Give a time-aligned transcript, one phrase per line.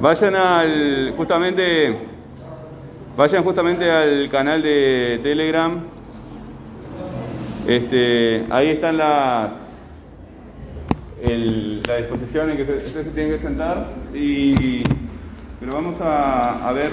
[0.00, 1.96] Vayan al, justamente,
[3.16, 5.80] vayan justamente al canal de Telegram.
[7.66, 9.68] Este, ahí están las,
[11.22, 14.82] el, la disposición en que ustedes se tienen que sentar y,
[15.58, 16.90] pero vamos a, a ver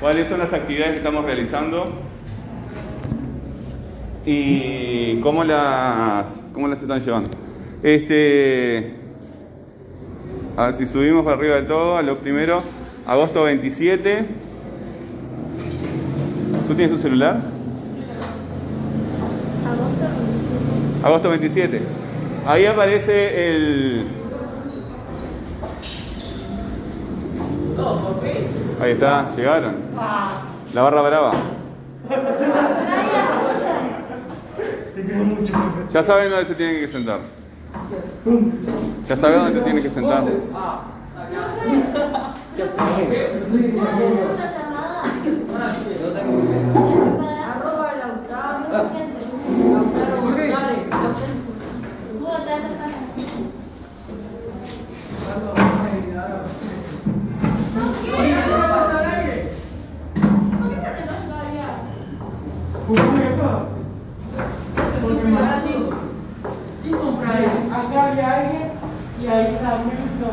[0.00, 1.86] cuáles son las actividades que estamos realizando
[4.26, 7.30] y cómo las, cómo las están llevando.
[7.82, 9.03] Este,
[10.56, 12.62] a ver si subimos para arriba del todo, a lo primero,
[13.06, 14.24] agosto 27.
[16.68, 17.40] ¿Tú tienes un celular?
[19.66, 21.04] Agosto 27.
[21.04, 21.80] Agosto 27.
[22.46, 24.06] Ahí aparece el.
[28.80, 29.74] Ahí está, llegaron.
[30.74, 31.32] La barra brava.
[35.92, 37.20] Ya saben dónde se tienen que sentar.
[39.08, 40.24] Ya saben dónde se tienen que sentar.
[47.50, 48.90] Arroba Lautaro.
[67.96, 68.72] Alguien
[69.22, 69.98] y ahí también.
[70.20, 70.28] No.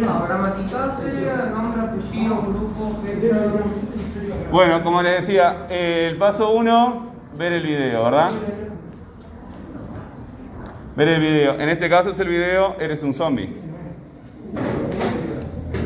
[0.00, 0.26] No,
[1.54, 2.82] nombre, apellido, grupo.
[4.50, 8.30] Bueno, como les decía, el paso uno, ver el video, ¿verdad?
[10.96, 11.60] Ver el video.
[11.60, 13.54] En este caso es el video, eres un zombie.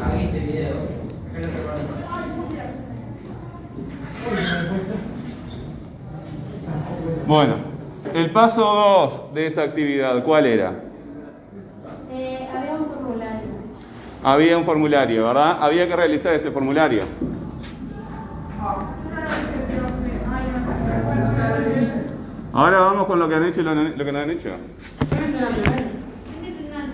[0.05, 0.75] Ahí este video.
[7.27, 7.55] Bueno,
[8.12, 10.75] el paso 2 de esa actividad, ¿cuál era?
[12.11, 13.48] Eh, había un formulario.
[14.22, 15.59] Había un formulario, ¿verdad?
[15.60, 17.03] Había que realizar ese formulario.
[22.53, 24.50] Ahora vamos con lo que han hecho y lo, lo que no han hecho.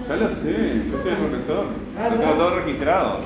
[0.09, 1.67] Ya lo sé, yo soy el profesor.
[2.21, 3.19] Tengo todo registrado.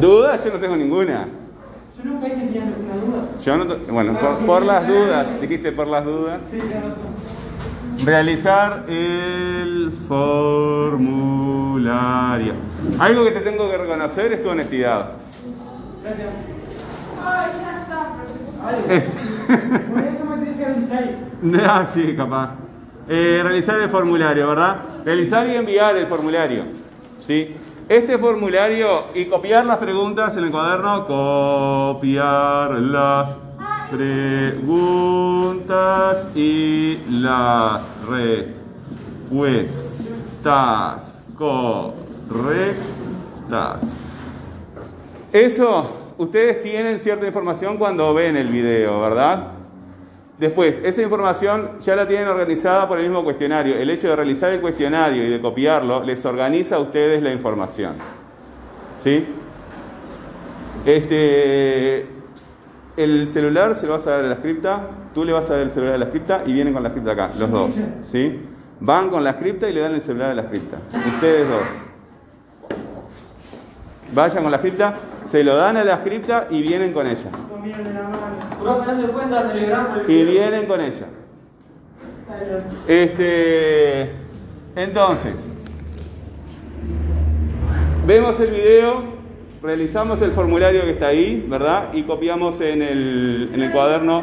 [0.00, 0.44] ¿Dudas?
[0.44, 1.28] Yo no tengo ninguna.
[1.96, 3.28] Yo nunca entendí una duda.
[3.42, 6.40] Yo no bueno, por, por las dudas, dijiste por las dudas.
[6.50, 7.14] Sí, razón.
[8.04, 12.52] Realizar el formulario.
[12.98, 15.12] Algo que te tengo que reconocer es tu honestidad.
[16.04, 16.28] Gracias.
[18.88, 19.08] Eh,
[19.92, 21.08] Por eso me tienes que avisar.
[21.64, 22.50] ah, sí, capaz.
[23.08, 24.76] Eh, realizar el formulario, ¿verdad?
[25.04, 26.64] Realizar y enviar el formulario.
[27.20, 27.54] ¿Sí?
[27.88, 31.06] Este formulario y copiar las preguntas en el cuaderno.
[31.06, 33.36] Copiar las
[33.92, 35.06] preguntas
[36.34, 37.82] y las
[39.30, 42.82] respuestas correctas.
[45.32, 49.55] Eso, ustedes tienen cierta información cuando ven el video, ¿verdad?
[50.38, 53.74] Después, esa información ya la tienen organizada por el mismo cuestionario.
[53.76, 57.94] El hecho de realizar el cuestionario y de copiarlo les organiza a ustedes la información.
[58.98, 59.24] ¿Sí?
[60.84, 62.06] Este,
[62.96, 64.82] el celular se lo vas a dar a la scripta,
[65.14, 67.12] tú le vas a dar el celular a la scripta y vienen con la scripta
[67.12, 67.74] acá, los dos.
[68.02, 68.40] ¿Sí?
[68.80, 70.76] Van con la scripta y le dan el celular a la scripta.
[71.14, 71.62] Ustedes dos.
[74.12, 74.94] Vayan con la scripta,
[75.26, 77.30] se lo dan a la scripta y vienen con ella.
[80.08, 81.06] Y vienen con ella.
[82.86, 84.10] Este,
[84.74, 85.34] entonces,
[88.06, 89.04] vemos el video,
[89.62, 91.92] realizamos el formulario que está ahí, ¿verdad?
[91.92, 94.22] Y copiamos en el, en el cuaderno.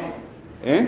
[0.65, 0.87] ¿Eh?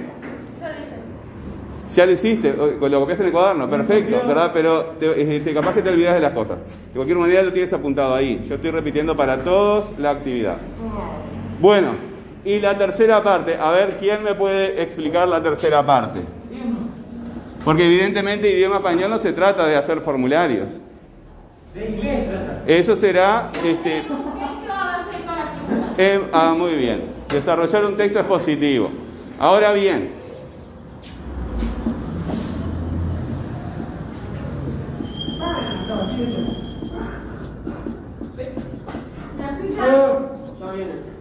[1.95, 4.51] Ya lo hiciste, lo copiaste en el cuaderno, perfecto, ¿verdad?
[4.53, 6.57] Pero te- este, capaz que te olvidas de las cosas.
[6.89, 8.41] De cualquier manera lo tienes apuntado ahí.
[8.45, 10.57] Yo estoy repitiendo para todos la actividad.
[11.61, 11.91] Bueno,
[12.43, 16.19] y la tercera parte, a ver, ¿quién me puede explicar la tercera parte?
[17.63, 20.67] Porque evidentemente idioma español no se trata de hacer formularios.
[21.73, 22.61] De inglés trata.
[22.67, 24.03] Eso será, este,
[25.97, 28.89] em, ah, muy bien, desarrollar un texto expositivo.
[29.39, 30.24] Ahora bien,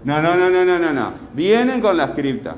[0.04, 1.10] no, no, no, no, no, no, no.
[1.32, 2.56] Vienen con la scripta.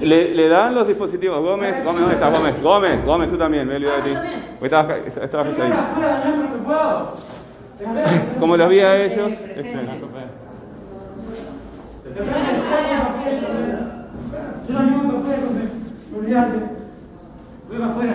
[0.00, 1.42] Le, le dan los dispositivos.
[1.42, 2.32] Gómez, Gómez, ¿dónde estás?
[2.32, 4.16] Gómez, Gómez, Gómez, tú también, me he olvidado de ti.
[4.62, 5.72] Estabas, estabas ahí.
[8.38, 9.30] Como los vi a ellos.
[14.68, 15.64] Yo no llevo café, profe.
[16.18, 16.58] Olvídate.
[17.68, 18.14] Voy para afuera.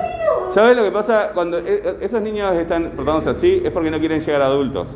[0.46, 0.52] vino.
[0.54, 3.62] ¿Sabes lo que pasa cuando e- esos niños están portándose así?
[3.64, 4.90] Es porque no quieren llegar a adultos,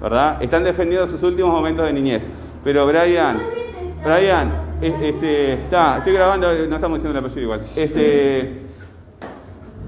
[0.00, 0.40] ¿verdad?
[0.42, 2.22] Están defendiendo sus últimos momentos de niñez.
[2.64, 3.38] Pero Brian,
[4.02, 4.50] Brian,
[4.80, 7.60] es- este, está, estoy grabando, no estamos diciendo el apellido igual.
[7.76, 8.62] Este,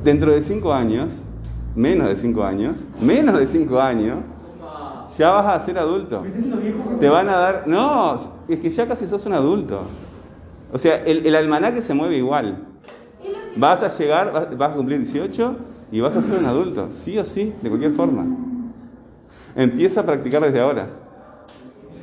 [0.05, 1.09] dentro de cinco años,
[1.75, 4.19] menos de cinco años, menos de cinco años,
[5.17, 6.23] ya vas a ser adulto.
[7.01, 8.19] Te van a dar, no,
[8.49, 9.81] es que ya casi sos un adulto.
[10.73, 12.59] O sea, el, el almanaque se mueve igual.
[13.57, 15.57] Vas a llegar, vas, vas a cumplir 18
[15.91, 18.27] y vas a ser un adulto, sí o sí, de cualquier forma.
[19.55, 20.87] Empieza a practicar desde ahora.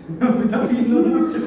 [0.09, 1.37] Me está pidiendo mucho.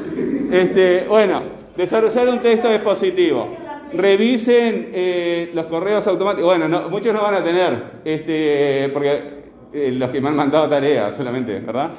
[0.51, 1.43] Este, bueno,
[1.77, 3.57] desarrollar un texto expositivo.
[3.93, 6.47] Revisen eh, los correos automáticos.
[6.47, 9.43] Bueno, no- muchos no van a tener, este, porque
[9.73, 11.91] eh, los que me han mandado tareas solamente, ¿verdad?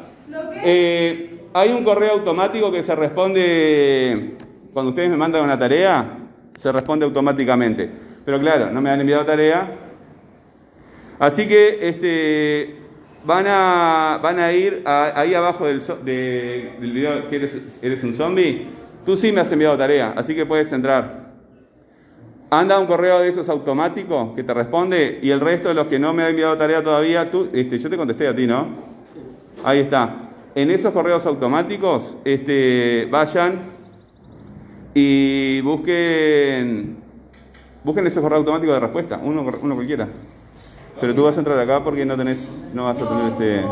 [0.63, 4.35] Eh, hay un correo automático que se responde
[4.73, 6.17] cuando ustedes me mandan una tarea,
[6.55, 7.89] se responde automáticamente.
[8.25, 9.71] Pero claro, no me han enviado tarea.
[11.19, 12.75] Así que este,
[13.25, 18.03] van, a, van a ir a- ahí abajo del, de- del video que eres, eres
[18.03, 18.67] un zombie.
[19.05, 21.27] Tú sí me has enviado tarea, así que puedes entrar.
[22.49, 25.99] Anda un correo de esos automáticos que te responde y el resto de los que
[25.99, 28.67] no me han enviado tarea todavía, tú, este, yo te contesté a ti, ¿no?
[29.63, 30.15] Ahí está.
[30.55, 33.59] En esos correos automáticos, este, vayan
[34.93, 36.97] y busquen,
[37.83, 40.07] busquen ese correo automático de respuesta, uno, uno cualquiera.
[40.99, 43.67] Pero tú vas a entrar acá porque no tenés, no vas a tener este.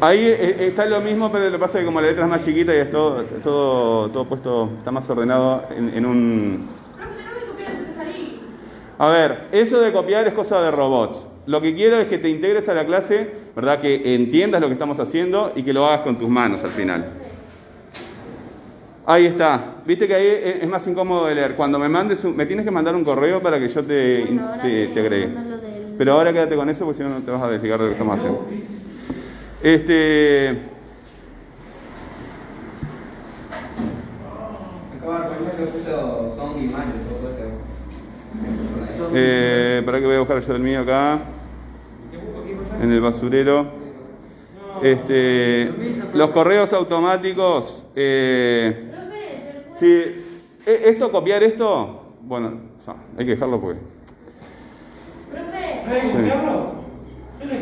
[0.00, 2.30] Ahí eh, está lo mismo, pero lo que pasa es que como la letra es
[2.30, 6.68] más chiquita y es todo, todo, todo puesto, está más ordenado en, en un.
[8.98, 11.24] A ver, eso de copiar es cosa de robots.
[11.46, 13.80] Lo que quiero es que te integres a la clase, ¿verdad?
[13.80, 17.19] Que entiendas lo que estamos haciendo y que lo hagas con tus manos al final.
[19.10, 19.74] Ahí está.
[19.84, 21.56] Viste que ahí es más incómodo de leer.
[21.56, 24.52] Cuando me mandes, un- me tienes que mandar un correo para que yo te, Bueno,
[24.62, 25.26] te, agregue.
[25.26, 27.86] del- Pero ahora quédate con eso porque si no, no te vas a desligar de
[27.86, 28.46] lo que estamos haciendo.
[29.64, 30.58] Este.
[39.12, 41.18] Eh, para que voy a buscar yo el mío acá.
[42.82, 43.66] En el basurero.
[44.82, 45.70] Este,
[46.14, 47.84] los correos automáticos.
[47.96, 48.89] eh.
[49.80, 49.88] Si,
[50.66, 52.52] eh, esto, copiar esto, bueno,
[52.84, 53.80] so, hay que dejarlo porque.
[55.32, 55.40] Le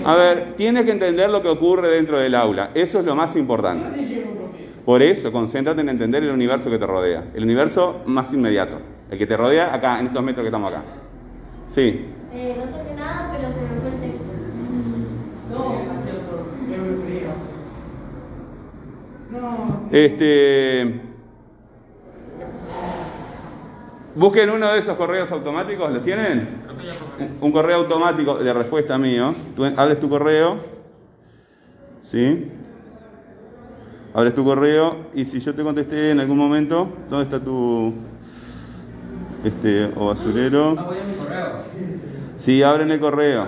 [0.04, 2.72] A ver, tienes que entender lo que ocurre dentro del aula.
[2.74, 3.86] Eso es lo más importante.
[4.84, 7.26] Por eso, concéntrate en entender el universo que te rodea.
[7.34, 8.80] El universo más inmediato.
[9.10, 10.82] El que te rodea acá, en estos metros que estamos acá.
[11.68, 12.06] Sí.
[12.32, 14.24] eh, no toqué nada, pero se me fue el texto.
[19.30, 19.88] No.
[19.92, 21.07] Este.
[24.14, 26.48] Busquen uno de esos correos automáticos, ¿los tienen?
[27.40, 29.34] Un correo automático de respuesta mío.
[29.54, 30.56] Tú abres tu correo.
[32.02, 32.50] ¿Sí?
[34.14, 37.92] Abres tu correo y si yo te contesté en algún momento, ¿dónde está tu
[39.44, 40.74] este o basurero?
[40.78, 41.62] Ah.
[42.38, 43.46] Sí, abren el correo.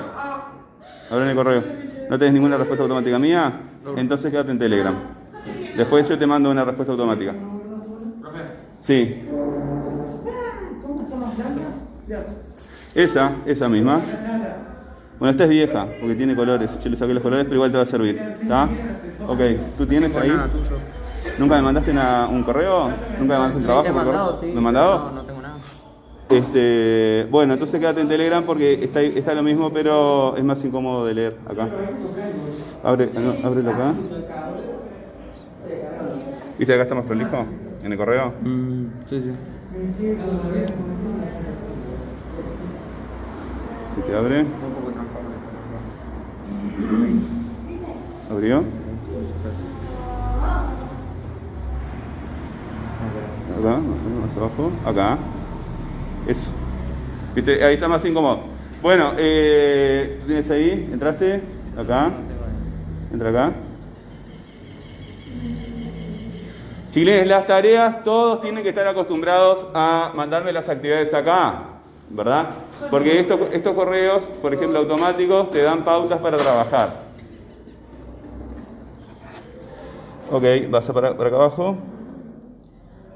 [1.11, 1.65] Abren el correo.
[2.09, 3.53] ¿No tenés ninguna respuesta automática mía?
[3.97, 4.95] Entonces quédate en Telegram.
[5.77, 7.35] Después yo te mando una respuesta automática.
[8.81, 9.23] Sí.
[12.95, 14.01] Esa, esa misma.
[15.19, 16.71] Bueno, esta es vieja, porque tiene colores.
[16.83, 18.19] Yo le saqué los colores, pero igual te va a servir.
[18.43, 18.69] ¿Está?
[19.29, 19.41] Ok,
[19.77, 20.33] ¿tú tienes ahí?
[21.39, 22.89] ¿Nunca me mandaste una- un correo?
[23.19, 23.87] ¿Nunca me mandaste un trabajo?
[23.93, 24.55] por correo?
[24.55, 24.99] ¿Me mandado?
[24.99, 25.55] No, no tengo nada.
[26.31, 31.05] Este, bueno, entonces quédate en Telegram porque está, está lo mismo, pero es más incómodo
[31.07, 31.69] de leer acá.
[32.85, 33.93] Abre, no, ábrelo acá.
[36.59, 37.45] ¿Viste acá está más prolijo?
[37.83, 38.33] ¿En el correo?
[38.43, 39.31] Mm, sí, sí.
[43.95, 44.45] Si te abre,
[48.31, 48.59] abrió.
[53.59, 55.19] Acá, más abajo, acá.
[56.29, 56.51] Eso.
[57.35, 57.65] ¿Viste?
[57.65, 58.45] Ahí está más incómodo.
[58.81, 60.89] Bueno, eh, ¿tú tienes ahí?
[60.93, 61.43] ¿Entraste?
[61.77, 62.11] Acá.
[63.13, 63.53] Entra acá.
[66.93, 71.70] Chilenes, las tareas, todos tienen que estar acostumbrados a mandarme las actividades acá,
[72.11, 72.51] ¿verdad?
[72.91, 77.11] Porque estos, estos correos, por ejemplo, automáticos, te dan pautas para trabajar.
[80.31, 81.77] Ok, vas a para, para acá abajo.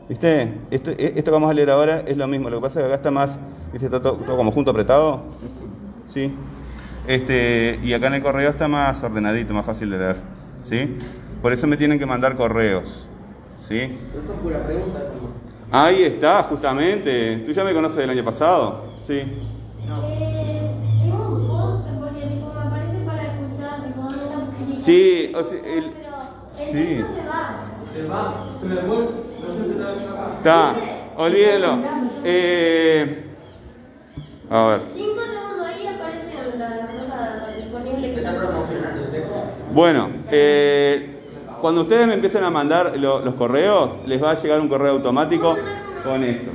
[0.08, 0.52] ¿Viste?
[0.70, 2.50] Esto, esto que vamos a leer ahora es lo mismo.
[2.50, 3.38] Lo que pasa es que acá está más,
[3.72, 3.86] ¿viste?
[3.86, 5.22] Está todo, todo como junto apretado.
[6.06, 6.32] ¿Sí?
[7.06, 10.16] Este, y acá en el correo está más ordenadito, más fácil de leer.
[10.62, 10.96] ¿Sí?
[11.42, 13.08] Por eso me tienen que mandar correos.
[13.60, 13.78] ¿Sí?
[13.78, 15.00] Eso es pura pregunta.
[15.76, 17.38] Ahí está, justamente.
[17.44, 18.84] Tú ya me conoces del año pasado.
[19.04, 19.14] Sí.
[19.14, 20.70] Eh,
[21.04, 25.42] es un podcast porque tipo, me aparece para escuchar, tipo, ¿dónde está tipo, Sí, o
[25.42, 25.92] sea, el-
[26.52, 26.72] sí.
[26.72, 27.64] se va.
[27.92, 30.34] Se va, se me devuelve, no está haciendo acá.
[30.38, 30.74] Está.
[31.16, 31.78] Olvídelo.
[32.24, 33.24] Eh,
[34.50, 34.80] a ver.
[34.94, 38.14] Cinco segundos ahí aparece la, cosa disponible.
[38.14, 39.34] Está promocionando texto.
[39.72, 41.13] Bueno, eh,
[41.64, 44.92] cuando ustedes me empiecen a mandar lo- los correos, les va a llegar un correo
[44.92, 45.56] automático
[46.04, 46.50] con esto.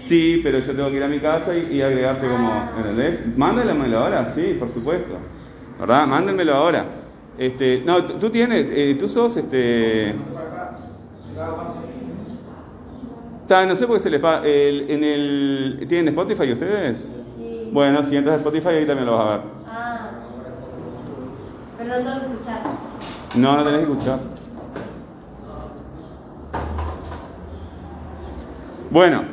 [0.00, 3.20] Sí, pero yo tengo que ir a mi casa y, y agregarte como, ¿entendés?
[3.36, 5.14] Mándenmelo ahora, sí, por supuesto.
[5.78, 6.08] ¿Verdad?
[6.08, 6.86] Mándenmelo ahora.
[7.38, 10.08] Este, no, tú tienes, eh, tú sos, este...
[13.42, 14.44] Está, no sé por qué se les paga.
[14.44, 17.08] el- en el, ¿Tienen Spotify ustedes?
[17.38, 17.70] Sí.
[17.72, 19.40] Bueno, si entras a Spotify ahí también lo vas a ver.
[19.68, 20.10] Ah.
[21.78, 22.93] Pero no tengo que escuchar.
[23.36, 24.18] No, no tenés que escuchar.
[28.90, 29.24] Bueno,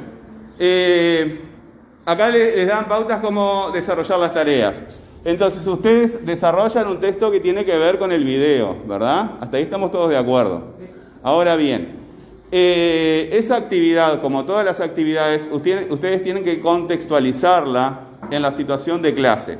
[0.58, 1.42] eh,
[2.06, 4.84] acá le- les dan pautas cómo desarrollar las tareas.
[5.24, 9.34] Entonces ustedes desarrollan un texto que tiene que ver con el video, ¿verdad?
[9.40, 10.64] Hasta ahí estamos todos de acuerdo.
[11.22, 12.00] Ahora bien,
[12.52, 18.00] eh, esa actividad, como todas las actividades, usted- ustedes tienen que contextualizarla
[18.32, 19.60] en la situación de clase.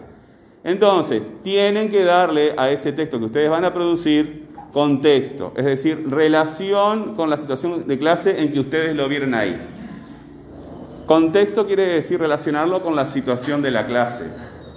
[0.64, 6.10] Entonces, tienen que darle a ese texto que ustedes van a producir contexto, es decir,
[6.10, 9.60] relación con la situación de clase en que ustedes lo vieron ahí.
[11.06, 14.26] Contexto quiere decir relacionarlo con la situación de la clase,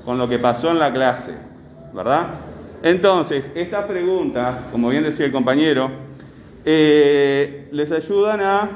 [0.05, 1.33] con lo que pasó en la clase,
[1.93, 2.27] ¿verdad?
[2.83, 5.91] Entonces, estas preguntas, como bien decía el compañero,
[6.65, 8.71] eh, les ayudan a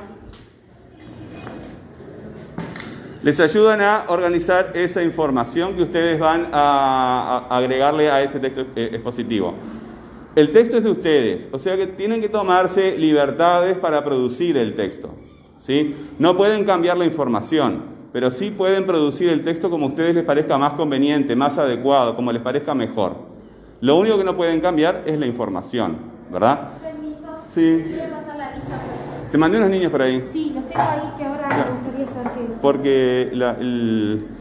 [3.22, 8.66] les ayudan a organizar esa información que ustedes van a, a agregarle a ese texto
[8.76, 9.54] eh, expositivo.
[10.36, 14.74] El texto es de ustedes, o sea que tienen que tomarse libertades para producir el
[14.74, 15.10] texto.
[15.58, 15.96] ¿sí?
[16.18, 17.82] No pueden cambiar la información,
[18.12, 22.16] pero sí pueden producir el texto como a ustedes les parezca más conveniente, más adecuado,
[22.16, 23.16] como les parezca mejor.
[23.80, 25.96] Lo único que no pueden cambiar es la información,
[26.32, 26.70] ¿verdad?
[26.82, 27.26] Permiso.
[27.54, 27.84] Sí.
[28.10, 28.52] Pasar la.
[29.30, 30.26] Te mandé unos niños por ahí.
[30.32, 31.66] Sí, los tengo ahí que ahora Ya.
[32.60, 33.30] Porque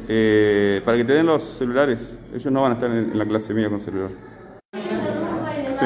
[0.09, 3.53] eh, para que te den los celulares, ellos no van a estar en, la clase
[3.53, 4.09] mía con celular.
[4.73, 5.85] Sí,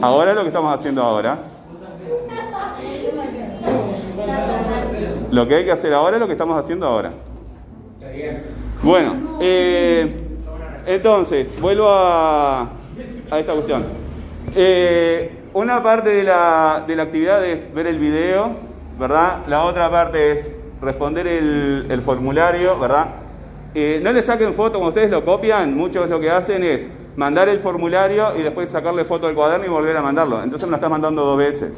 [0.00, 0.34] ahora.
[0.34, 1.38] Lo que estamos haciendo ahora,
[5.30, 7.12] lo que hay que hacer ahora es lo que estamos haciendo ahora.
[8.82, 10.16] Bueno, eh,
[10.86, 12.62] entonces, vuelvo a,
[13.30, 13.84] a esta cuestión.
[14.54, 18.50] Eh, una parte de la, de la actividad es ver el video,
[18.98, 19.38] ¿verdad?
[19.46, 20.48] La otra parte es
[20.80, 23.08] responder el, formulario, ¿verdad?
[23.74, 27.48] Eh, no le saquen foto cuando ustedes lo copian, muchos lo que hacen es mandar
[27.48, 30.42] el formulario y después sacarle foto al cuaderno y volver a mandarlo.
[30.42, 31.76] Entonces me lo estás mandando dos veces.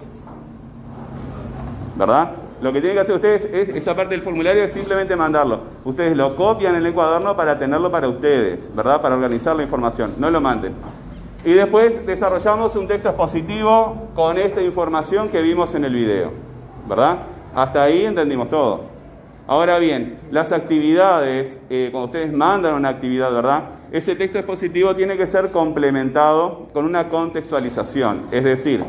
[1.96, 2.30] ¿verdad?
[2.60, 5.60] Lo que tienen que hacer ustedes es esa parte del formulario es simplemente mandarlo.
[5.84, 9.02] Ustedes lo copian en el cuaderno para tenerlo para ustedes, ¿verdad?
[9.02, 10.14] Para organizar la información.
[10.18, 10.74] No lo manden.
[11.44, 16.30] Y después desarrollamos un texto expositivo con esta información que vimos en el video,
[16.88, 17.18] ¿verdad?
[17.54, 18.84] Hasta ahí entendimos todo.
[19.48, 23.64] Ahora bien, las actividades, eh, cuando ustedes mandan una actividad, ¿verdad?
[23.90, 28.28] Ese texto expositivo tiene que ser complementado con una contextualización.
[28.30, 28.84] Es decir,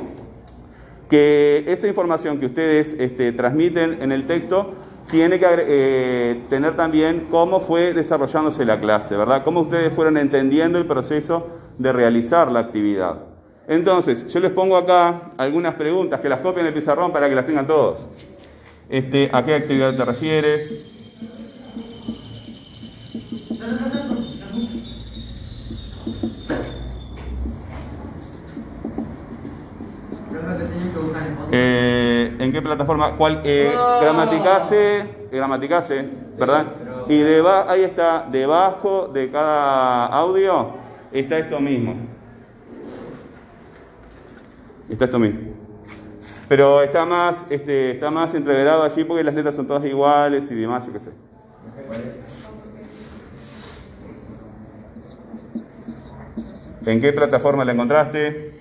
[1.09, 4.73] que esa información que ustedes este, transmiten en el texto
[5.09, 9.43] tiene que eh, tener también cómo fue desarrollándose la clase, ¿verdad?
[9.43, 13.17] Cómo ustedes fueron entendiendo el proceso de realizar la actividad.
[13.67, 17.35] Entonces, yo les pongo acá algunas preguntas que las copien en el pizarrón para que
[17.35, 18.07] las tengan todos.
[18.89, 20.89] Este, ¿A qué actividad te refieres?
[30.29, 31.49] Pero no te tienen que buscar en Spotify.
[31.51, 33.15] Eh, ¿En qué plataforma?
[33.15, 33.39] ¿Cuál?
[33.45, 33.71] Eh,
[34.01, 36.05] Gramaticase, Gramaticase,
[36.37, 36.65] ¿verdad?
[37.07, 40.71] Y deba- ahí está, debajo de cada audio
[41.13, 41.95] está esto mismo.
[44.89, 45.39] Está esto mismo.
[46.49, 50.55] Pero está más, este, está más entreverado allí porque las letras son todas iguales y
[50.55, 51.11] demás, yo qué sé.
[56.85, 58.52] ¿En qué plataforma la encontraste?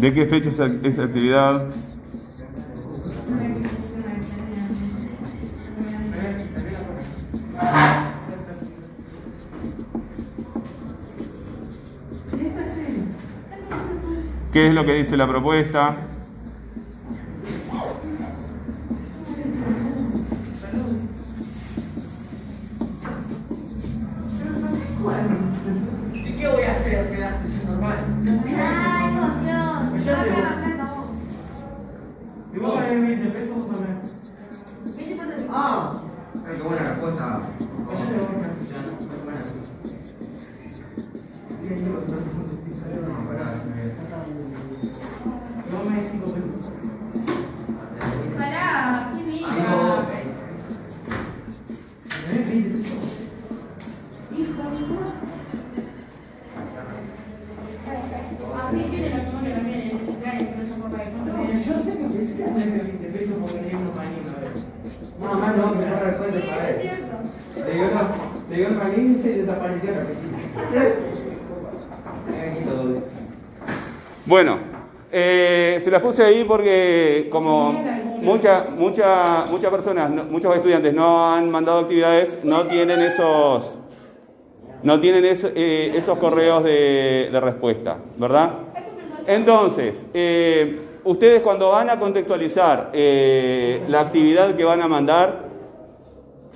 [0.00, 1.66] ¿De qué fecha es esa actividad?
[14.52, 15.96] ¿Qué es lo que dice la propuesta?
[26.14, 27.10] ¿Y qué voy a hacer?
[27.10, 27.64] ¿Qué haces?
[27.64, 28.04] normal?
[28.46, 30.04] Ay, emoción.
[30.04, 31.06] Yo me bajé, vamos.
[32.52, 34.00] ¿Y vos pagás 20 pesos también?
[34.84, 35.94] Vete por el- Ah,
[36.46, 37.38] ay, qué buena respuesta.
[37.86, 38.84] Pues yo te voy a escuchar.
[39.00, 39.40] Muy buena.
[43.06, 43.94] No, pará, eh.
[45.66, 46.72] Y vos me decís 5 pesos.
[48.36, 49.58] Pará, qué Amigo, linda.
[52.28, 52.98] ¿Me das 20 pesos?
[54.36, 55.00] Hijo mío.
[58.60, 61.42] Así tiene la toma que también es cumpleaños, pero eso por ahí, No, ¿no?
[61.50, 64.52] yo sé que empecé a tener 20 pesos porque tenía unos panini a ver.
[65.20, 66.82] No, más no, que no recuerdo Sí, para es él.
[66.82, 67.16] cierto.
[67.66, 70.38] Le dio el- le dio el panini y se desapareció la petita.
[72.30, 73.00] Me quito doble.
[74.30, 74.58] Bueno,
[75.10, 77.72] eh, se las puse ahí porque como
[78.22, 83.74] muchas mucha, muchas personas, no- muchos estudiantes no han mandado actividades, no tienen esos,
[84.84, 88.52] no tienen eh, esos correos de, respuesta, ¿verdad?
[89.26, 95.49] Entonces, eh, ustedes cuando van a contextualizar la actividad que van a mandar,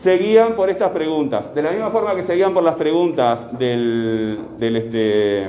[0.05, 1.55] se guían por estas preguntas.
[1.55, 5.47] De la misma forma que se guían por las preguntas del, del, este,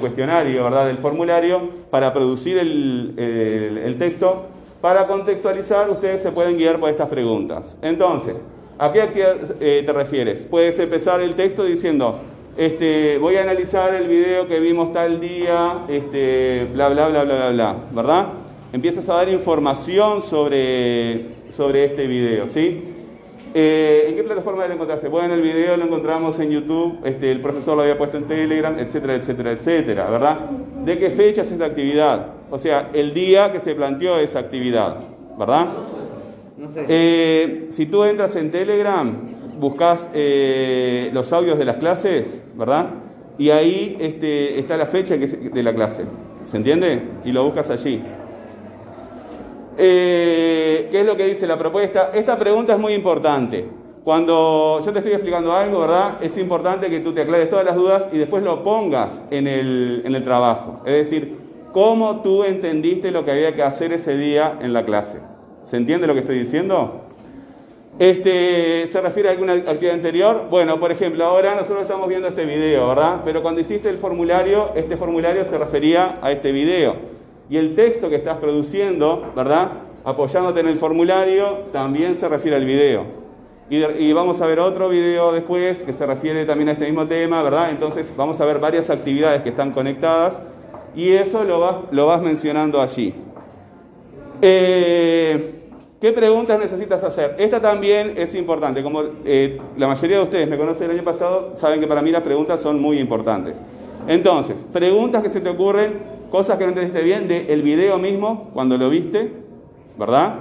[0.00, 0.86] cuestionario, ¿verdad?
[0.86, 4.46] del formulario, para producir el, texto,
[4.80, 7.76] para contextualizar ustedes se pueden guiar por estas preguntas.
[7.82, 8.36] Entonces,
[8.78, 9.10] ¿a qué
[9.60, 10.46] eh, te refieres?
[10.50, 12.18] Puedes empezar el texto diciendo,
[12.56, 17.34] este, voy a analizar el video que vimos tal día, este, bla, bla, bla, bla,
[17.34, 18.26] bla, bla, ¿verdad?
[18.72, 22.91] Empiezas a dar información sobre, sobre este video, ¿sí?
[23.54, 25.08] Eh, ¿En qué plataforma lo encontraste?
[25.08, 28.78] Bueno, el video lo encontramos en YouTube, este, el profesor lo había puesto en Telegram,
[28.78, 30.38] etcétera, etcétera, etcétera, ¿verdad?
[30.84, 32.28] ¿De qué fecha es esta actividad?
[32.50, 34.96] O sea, el día que se planteó esa actividad,
[35.38, 35.68] ¿verdad?
[36.88, 39.12] Eh, si tú entras en Telegram,
[39.58, 42.86] buscas eh, los audios de las clases, ¿verdad?
[43.36, 46.04] Y ahí este, está la fecha de la clase,
[46.44, 47.02] ¿se entiende?
[47.24, 48.02] Y lo buscas allí.
[49.78, 52.10] Eh, ¿Qué es lo que dice la propuesta?
[52.14, 53.66] Esta pregunta es muy importante.
[54.04, 56.18] Cuando yo te estoy explicando algo, ¿verdad?
[56.20, 60.02] Es importante que tú te aclares todas las dudas y después lo pongas en el,
[60.04, 60.80] en el trabajo.
[60.84, 61.38] Es decir,
[61.72, 65.18] cómo tú entendiste lo que había que hacer ese día en la clase.
[65.64, 67.02] ¿Se entiende lo que estoy diciendo?
[67.98, 70.46] Este, ¿Se refiere a alguna actividad anterior?
[70.50, 73.20] Bueno, por ejemplo, ahora nosotros estamos viendo este video, ¿verdad?
[73.24, 77.21] Pero cuando hiciste el formulario, este formulario se refería a este video.
[77.52, 79.72] Y el texto que estás produciendo, ¿verdad?
[80.04, 83.04] Apoyándote en el formulario, también se refiere al video.
[83.68, 87.42] Y, vamos a ver otro video después que se refiere también a este mismo tema,
[87.42, 87.68] ¿verdad?
[87.70, 90.40] Entonces vamos a ver varias actividades que están conectadas
[90.96, 93.12] y eso lo vas, lo vas mencionando allí.
[94.40, 95.54] Eh,
[96.00, 97.36] ¿Qué preguntas necesitas hacer?
[97.38, 98.82] Esta también es importante.
[98.82, 102.10] Como eh, la mayoría de ustedes me conocen el año pasado, saben que para mí
[102.10, 103.60] las preguntas son muy importantes.
[104.08, 108.78] Entonces, preguntas que se te ocurren, cosas que no entendiste bien del video mismo cuando
[108.78, 109.30] lo viste,
[109.98, 110.36] ¿verdad?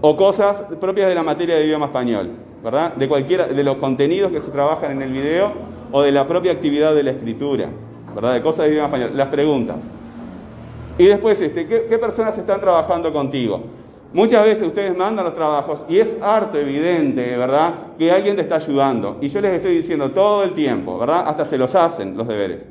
[0.00, 2.30] O cosas propias de la materia de idioma español,
[2.64, 2.94] ¿verdad?
[2.94, 5.52] De cualquiera de los contenidos que se trabajan en el video
[5.92, 7.68] o de la propia actividad de la escritura,
[8.14, 8.32] ¿verdad?
[8.32, 9.10] De cosas de idioma español.
[9.14, 9.76] Las preguntas.
[10.96, 13.60] Y después, este, ¿qué, qué personas están trabajando contigo?
[14.14, 17.74] Muchas veces ustedes mandan los trabajos y es harto evidente, ¿verdad?
[17.98, 19.18] Que alguien te está ayudando.
[19.20, 21.24] Y yo les estoy diciendo todo el tiempo, ¿verdad?
[21.28, 22.66] Hasta se los hacen los deberes.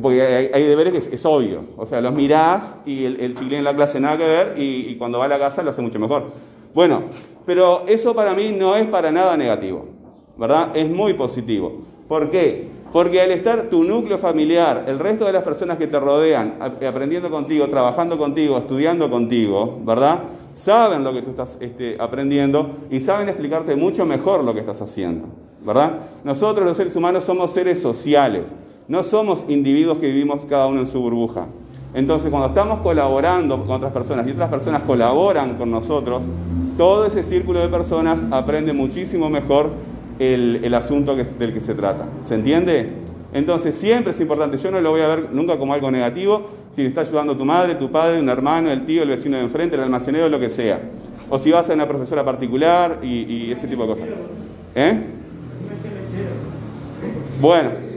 [0.00, 1.64] Porque hay, hay deberes que es, es obvio.
[1.76, 4.96] O sea, los mirás y el, el en la clase nada que ver y, y
[4.96, 6.32] cuando va a la casa lo hace mucho mejor.
[6.74, 7.04] Bueno,
[7.44, 9.86] pero eso para mí no es para nada negativo,
[10.36, 10.74] ¿verdad?
[10.74, 11.82] Es muy positivo.
[12.08, 12.68] ¿Por qué?
[12.92, 17.30] Porque al estar tu núcleo familiar, el resto de las personas que te rodean, aprendiendo
[17.30, 20.20] contigo, trabajando contigo, estudiando contigo, ¿verdad?
[20.54, 24.82] Saben lo que tú estás este, aprendiendo y saben explicarte mucho mejor lo que estás
[24.82, 25.26] haciendo,
[25.64, 25.92] ¿verdad?
[26.22, 28.52] Nosotros los seres humanos somos seres sociales,
[28.92, 31.46] no somos individuos que vivimos cada uno en su burbuja.
[31.94, 36.22] Entonces, cuando estamos colaborando con otras personas y otras personas colaboran con nosotros,
[36.76, 39.70] todo ese círculo de personas aprende muchísimo mejor
[40.18, 42.04] el, asunto del que se trata.
[42.22, 42.90] ¿Se entiende?
[43.32, 46.82] Entonces, siempre es importante, yo no lo voy a ver nunca como algo negativo, si
[46.82, 49.74] te está ayudando tu madre, tu padre, un hermano, el tío, el vecino de enfrente,
[49.74, 50.82] el almacenero, lo que sea.
[51.30, 54.06] O si vas a una profesora particular y, y ese tipo de cosas.
[54.74, 55.00] ¿Eh?
[57.40, 57.91] Bueno,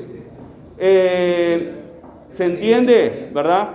[0.77, 1.73] eh,
[2.31, 3.29] ¿se entiende?
[3.33, 3.69] ¿Verdad?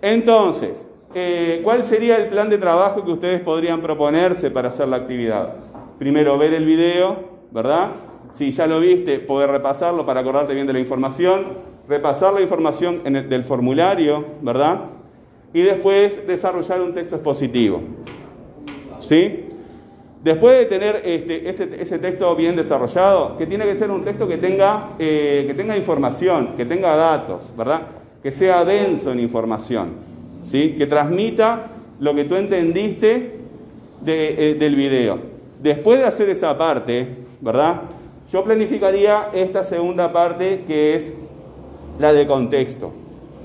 [0.00, 4.96] Entonces, eh, ¿cuál sería el plan de trabajo que ustedes podrían proponerse para hacer la
[4.96, 5.54] actividad?
[5.98, 7.16] Primero, ver el video,
[7.50, 7.90] ¿verdad?
[8.34, 13.02] Si ya lo viste, poder repasarlo para acordarte bien de la información, repasar la información
[13.04, 14.80] del formulario, ¿verdad?
[15.52, 17.80] Y después desarrollar un texto expositivo.
[18.98, 19.43] ¿Sí?
[20.24, 24.38] Después de tener este, ese, texto bien desarrollado, que tiene que ser un texto que
[24.38, 27.82] tenga, eh, que tenga información, que tenga datos, ¿verdad?
[28.22, 29.90] Que sea denso en información,
[30.42, 30.76] ¿sí?
[30.78, 31.66] Que transmita
[32.00, 33.32] lo que tú entendiste
[34.06, 35.18] eh, del video.
[35.62, 37.06] Después de hacer esa parte,
[37.42, 37.82] ¿verdad?
[38.32, 41.12] Yo planificaría esta segunda parte que es
[41.98, 42.92] la de contexto,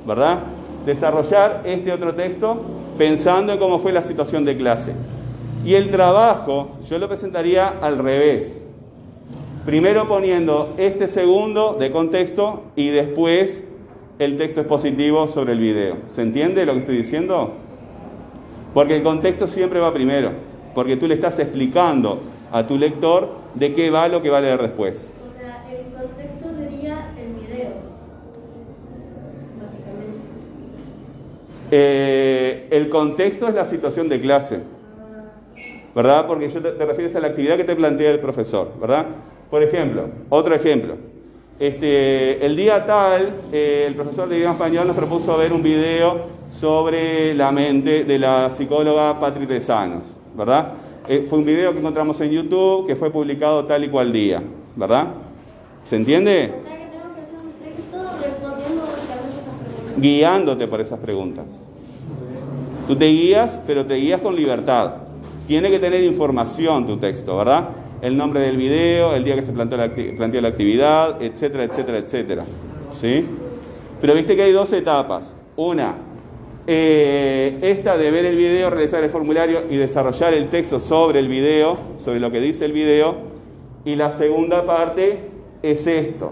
[0.08, 0.40] ¿verdad?
[0.86, 2.62] Desarrollar este otro texto
[2.98, 4.94] pensando en cómo fue la situación de clase.
[5.66, 8.62] Y el trabajo yo lo presentaría al revés.
[9.66, 13.64] Primero poniendo este segundo de contexto y después
[14.18, 15.98] el texto expositivo sobre el video.
[16.08, 17.54] ¿Se entiende lo que estoy diciendo?
[18.74, 20.32] Porque el contexto siempre va primero,
[20.74, 22.20] porque tú le estás explicando
[22.52, 25.12] a tu lector de qué va lo que va a leer después.
[25.28, 27.72] O sea, el contexto sería el video.
[29.60, 30.20] Básicamente.
[31.72, 34.62] Eh, el contexto es la situación de clase,
[35.96, 36.28] ¿verdad?
[36.28, 39.06] Porque yo te, te refieres a la actividad que te plantea el profesor, ¿verdad?
[39.50, 40.96] Por ejemplo, otro ejemplo.
[41.60, 46.40] Este, el día tal, eh, el profesor de idioma español nos propuso ver un video
[46.54, 50.04] sobre la mente de la psicóloga Patri Tesanos,
[50.38, 50.70] ¿verdad?
[51.08, 54.42] Eh, fue un video que encontramos en YouTube que fue publicado tal y cual día,
[54.76, 55.08] ¿verdad?
[55.84, 56.54] ¿Se entiende?
[56.64, 59.98] O sea que tengo que hacer un texto respondiendo básicamente esas preguntas.
[59.98, 61.46] guiándote por esas preguntas.
[62.88, 65.09] Tú te guías, pero te guías con libertad.
[65.50, 67.70] Tiene que tener información tu texto, ¿verdad?
[68.04, 71.98] El nombre del video, el día que se planteó la, planteó la actividad, etcétera, etcétera,
[71.98, 72.44] etcétera.
[73.02, 73.26] ¿Sí?
[74.00, 75.36] Pero viste que hay dos etapas.
[75.56, 75.96] Una,
[76.68, 81.28] eh, esta de ver el video, realizar el formulario y desarrollar el texto sobre el
[81.28, 83.16] video, sobre lo que dice el video.
[83.86, 85.32] Y la segunda parte
[85.64, 86.32] es esto,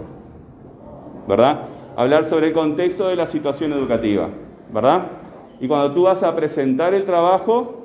[1.28, 1.62] ¿verdad?
[1.96, 4.30] Hablar sobre el contexto de la situación educativa,
[4.72, 5.08] ¿verdad?
[5.60, 7.77] Y cuando tú vas a presentar el trabajo,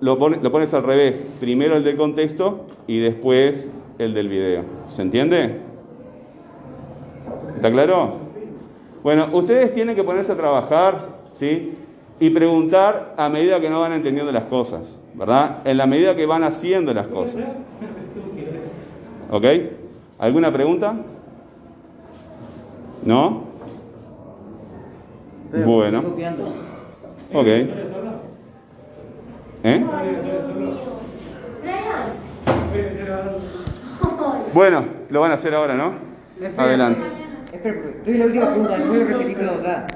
[0.00, 1.24] lo, pone- lo pones al revés.
[1.40, 4.64] Primero el del contexto y después el del video.
[4.86, 5.60] ¿Se entiende?
[7.56, 8.16] ¿Está claro?
[9.02, 10.98] Bueno, ustedes tienen que ponerse a trabajar,
[11.32, 11.74] ¿sí?
[12.20, 14.82] Y preguntar a medida que no van entendiendo las cosas,
[15.14, 15.58] ¿verdad?
[15.64, 17.44] En la medida que van haciendo las cosas.
[19.30, 19.44] ¿Ok?
[20.18, 20.94] ¿Alguna pregunta?
[23.04, 23.44] ¿No?
[25.64, 26.02] Bueno.
[27.32, 27.46] Ok.
[29.64, 29.84] ¿Eh?
[34.52, 35.92] Bueno, lo van a hacer ahora, ¿no?
[36.56, 37.00] Adelante.
[37.52, 39.86] Espera, la última pregunta, no voy a repetir la otra.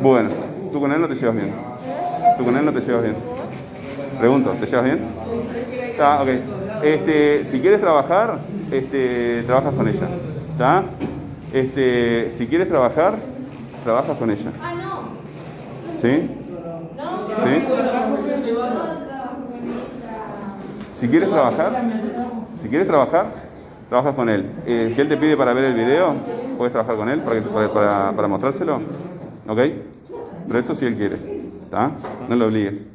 [0.00, 0.30] Bueno,
[0.72, 1.52] tú con él no te llevas bien.
[2.38, 3.16] Tú con él no te llevas bien.
[4.18, 5.00] Pregunto, ¿te llevas bien?
[6.00, 6.28] Ah, ok.
[6.82, 8.38] Este, si quieres trabajar,
[8.72, 10.08] este, trabajas con ella.
[10.52, 10.84] ¿Está?
[11.52, 13.14] Este, si quieres trabajar,
[13.84, 14.50] trabajas con ella.
[14.62, 16.00] Ah, no.
[16.00, 16.28] ¿Sí?
[17.44, 17.62] ¿Sí?
[20.98, 21.72] Si quieres trabajar,
[22.62, 23.26] si quieres trabajar,
[23.88, 24.46] trabajas con él.
[24.66, 26.14] Eh, si él te pide para ver el video,
[26.56, 28.76] puedes trabajar con él para, que- para, para- para mostrárselo.
[29.48, 29.58] ¿Ok?
[30.46, 31.16] Pero eso si él quiere.
[31.64, 31.90] ¿Está?
[32.28, 32.86] No lo obligues.